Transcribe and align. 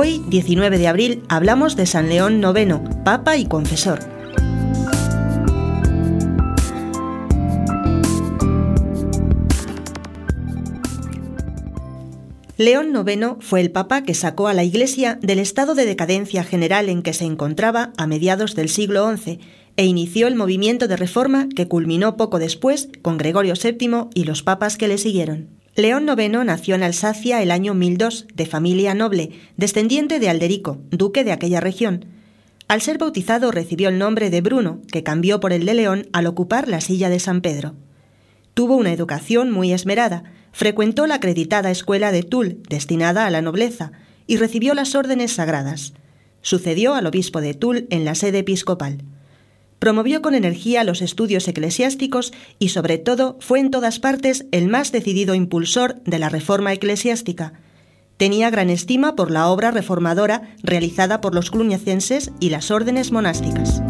19 0.00 0.78
de 0.78 0.88
abril, 0.88 1.22
hablamos 1.28 1.76
de 1.76 1.84
San 1.84 2.08
León 2.08 2.42
IX, 2.42 2.78
Papa 3.04 3.36
y 3.36 3.44
Confesor. 3.44 4.00
León 12.56 12.94
IX 12.96 13.36
fue 13.40 13.60
el 13.60 13.70
papa 13.70 14.02
que 14.02 14.14
sacó 14.14 14.48
a 14.48 14.54
la 14.54 14.64
Iglesia 14.64 15.18
del 15.20 15.38
estado 15.38 15.74
de 15.74 15.84
decadencia 15.84 16.42
general 16.42 16.88
en 16.88 17.02
que 17.02 17.12
se 17.12 17.26
encontraba 17.26 17.92
a 17.98 18.06
mediados 18.06 18.54
del 18.54 18.70
siglo 18.70 19.14
XI 19.14 19.40
e 19.76 19.84
inició 19.84 20.26
el 20.26 20.36
movimiento 20.36 20.88
de 20.88 20.96
reforma 20.96 21.48
que 21.54 21.68
culminó 21.68 22.16
poco 22.16 22.38
después 22.38 22.88
con 23.02 23.18
Gregorio 23.18 23.54
VII 23.62 24.08
y 24.14 24.24
los 24.24 24.42
papas 24.42 24.78
que 24.78 24.88
le 24.88 24.96
siguieron. 24.96 25.61
León 25.74 26.06
IX 26.06 26.44
nació 26.44 26.74
en 26.74 26.82
Alsacia 26.82 27.42
el 27.42 27.50
año 27.50 27.72
1002, 27.72 28.26
de 28.34 28.44
familia 28.44 28.94
noble, 28.94 29.30
descendiente 29.56 30.20
de 30.20 30.28
Alderico, 30.28 30.82
duque 30.90 31.24
de 31.24 31.32
aquella 31.32 31.60
región. 31.60 32.04
Al 32.68 32.82
ser 32.82 32.98
bautizado 32.98 33.50
recibió 33.50 33.88
el 33.88 33.96
nombre 33.96 34.28
de 34.28 34.42
Bruno, 34.42 34.82
que 34.92 35.02
cambió 35.02 35.40
por 35.40 35.50
el 35.50 35.64
de 35.64 35.72
León 35.72 36.08
al 36.12 36.26
ocupar 36.26 36.68
la 36.68 36.82
silla 36.82 37.08
de 37.08 37.18
San 37.20 37.40
Pedro. 37.40 37.74
Tuvo 38.52 38.76
una 38.76 38.92
educación 38.92 39.50
muy 39.50 39.72
esmerada, 39.72 40.24
frecuentó 40.52 41.06
la 41.06 41.14
acreditada 41.14 41.70
escuela 41.70 42.12
de 42.12 42.22
Toul, 42.22 42.62
destinada 42.68 43.24
a 43.24 43.30
la 43.30 43.40
nobleza, 43.40 43.92
y 44.26 44.36
recibió 44.36 44.74
las 44.74 44.94
órdenes 44.94 45.32
sagradas. 45.32 45.94
Sucedió 46.42 46.94
al 46.94 47.06
obispo 47.06 47.40
de 47.40 47.54
Toul 47.54 47.86
en 47.88 48.04
la 48.04 48.14
sede 48.14 48.40
episcopal. 48.40 48.98
Promovió 49.82 50.22
con 50.22 50.36
energía 50.36 50.84
los 50.84 51.02
estudios 51.02 51.48
eclesiásticos 51.48 52.32
y 52.60 52.68
sobre 52.68 52.98
todo 52.98 53.36
fue 53.40 53.58
en 53.58 53.72
todas 53.72 53.98
partes 53.98 54.46
el 54.52 54.68
más 54.68 54.92
decidido 54.92 55.34
impulsor 55.34 56.00
de 56.04 56.20
la 56.20 56.28
reforma 56.28 56.72
eclesiástica. 56.72 57.54
Tenía 58.16 58.48
gran 58.50 58.70
estima 58.70 59.16
por 59.16 59.32
la 59.32 59.48
obra 59.48 59.72
reformadora 59.72 60.54
realizada 60.62 61.20
por 61.20 61.34
los 61.34 61.50
cluñacenses 61.50 62.30
y 62.38 62.50
las 62.50 62.70
órdenes 62.70 63.10
monásticas. 63.10 63.82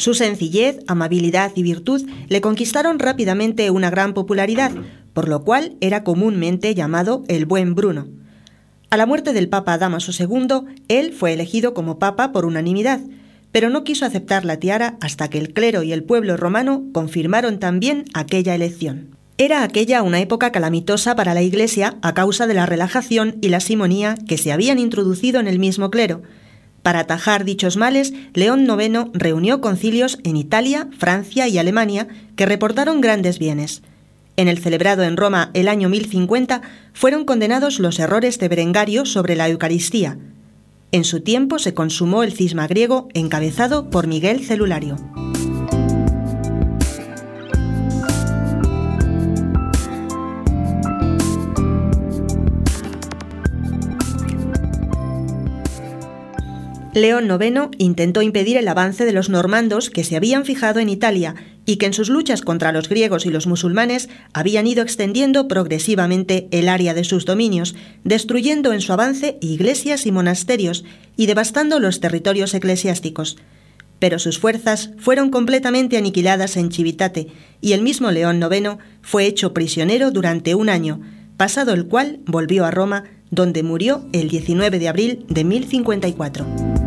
Su 0.00 0.14
sencillez, 0.14 0.78
amabilidad 0.86 1.52
y 1.54 1.62
virtud 1.62 2.08
le 2.30 2.40
conquistaron 2.40 2.98
rápidamente 2.98 3.70
una 3.70 3.90
gran 3.90 4.14
popularidad, 4.14 4.72
por 5.12 5.28
lo 5.28 5.42
cual 5.44 5.76
era 5.80 6.04
comúnmente 6.04 6.74
llamado 6.74 7.24
el 7.28 7.46
Buen 7.46 7.74
Bruno. 7.74 8.08
A 8.90 8.96
la 8.96 9.06
muerte 9.06 9.32
del 9.32 9.48
Papa 9.48 9.78
Damaso 9.78 10.12
II, 10.12 10.74
él 10.88 11.12
fue 11.12 11.32
elegido 11.32 11.74
como 11.74 11.98
Papa 11.98 12.32
por 12.32 12.44
unanimidad, 12.44 13.00
pero 13.52 13.70
no 13.70 13.84
quiso 13.84 14.06
aceptar 14.06 14.44
la 14.44 14.58
tiara 14.58 14.96
hasta 15.00 15.28
que 15.28 15.38
el 15.38 15.52
clero 15.52 15.82
y 15.82 15.92
el 15.92 16.04
pueblo 16.04 16.36
romano 16.36 16.84
confirmaron 16.92 17.58
también 17.58 18.04
aquella 18.14 18.54
elección. 18.54 19.16
Era 19.38 19.62
aquella 19.62 20.02
una 20.02 20.20
época 20.20 20.52
calamitosa 20.52 21.16
para 21.16 21.34
la 21.34 21.42
Iglesia 21.42 21.96
a 22.02 22.14
causa 22.14 22.46
de 22.46 22.54
la 22.54 22.66
relajación 22.66 23.36
y 23.40 23.48
la 23.48 23.60
simonía 23.60 24.16
que 24.28 24.38
se 24.38 24.52
habían 24.52 24.78
introducido 24.78 25.40
en 25.40 25.48
el 25.48 25.58
mismo 25.58 25.90
clero, 25.90 26.22
para 26.82 27.00
atajar 27.00 27.44
dichos 27.44 27.76
males, 27.76 28.14
León 28.32 28.66
IX 28.66 29.10
reunió 29.12 29.60
concilios 29.60 30.18
en 30.24 30.36
Italia, 30.36 30.88
Francia 30.96 31.46
y 31.46 31.58
Alemania 31.58 32.08
que 32.36 32.46
reportaron 32.46 33.00
grandes 33.00 33.38
bienes. 33.38 33.82
En 34.40 34.48
el 34.48 34.56
celebrado 34.56 35.02
en 35.02 35.18
Roma 35.18 35.50
el 35.52 35.68
año 35.68 35.90
1050 35.90 36.62
fueron 36.94 37.26
condenados 37.26 37.78
los 37.78 37.98
errores 37.98 38.38
de 38.38 38.48
Berengario 38.48 39.04
sobre 39.04 39.36
la 39.36 39.46
Eucaristía. 39.50 40.16
En 40.92 41.04
su 41.04 41.20
tiempo 41.20 41.58
se 41.58 41.74
consumó 41.74 42.22
el 42.22 42.32
cisma 42.32 42.66
griego 42.66 43.08
encabezado 43.12 43.90
por 43.90 44.06
Miguel 44.06 44.40
Celulario. 44.40 44.96
León 56.92 57.30
IX 57.30 57.68
intentó 57.78 58.20
impedir 58.20 58.56
el 58.56 58.66
avance 58.66 59.04
de 59.04 59.12
los 59.12 59.28
normandos 59.28 59.90
que 59.90 60.02
se 60.02 60.16
habían 60.16 60.44
fijado 60.44 60.80
en 60.80 60.88
Italia 60.88 61.36
y 61.64 61.76
que 61.76 61.86
en 61.86 61.92
sus 61.92 62.08
luchas 62.08 62.40
contra 62.42 62.72
los 62.72 62.88
griegos 62.88 63.26
y 63.26 63.30
los 63.30 63.46
musulmanes 63.46 64.08
habían 64.32 64.66
ido 64.66 64.82
extendiendo 64.82 65.46
progresivamente 65.46 66.48
el 66.50 66.68
área 66.68 66.92
de 66.92 67.04
sus 67.04 67.26
dominios, 67.26 67.76
destruyendo 68.02 68.72
en 68.72 68.80
su 68.80 68.92
avance 68.92 69.38
iglesias 69.40 70.04
y 70.04 70.10
monasterios 70.10 70.84
y 71.16 71.26
devastando 71.26 71.78
los 71.78 72.00
territorios 72.00 72.54
eclesiásticos. 72.54 73.36
Pero 74.00 74.18
sus 74.18 74.40
fuerzas 74.40 74.90
fueron 74.98 75.30
completamente 75.30 75.96
aniquiladas 75.96 76.56
en 76.56 76.70
Chivitate 76.70 77.28
y 77.60 77.72
el 77.72 77.82
mismo 77.82 78.10
León 78.10 78.42
IX 78.42 78.78
fue 79.00 79.26
hecho 79.26 79.54
prisionero 79.54 80.10
durante 80.10 80.56
un 80.56 80.68
año, 80.68 81.00
pasado 81.36 81.72
el 81.72 81.86
cual 81.86 82.18
volvió 82.26 82.64
a 82.64 82.72
Roma, 82.72 83.04
donde 83.30 83.62
murió 83.62 84.08
el 84.12 84.28
19 84.28 84.80
de 84.80 84.88
abril 84.88 85.24
de 85.28 85.44
1054. 85.44 86.79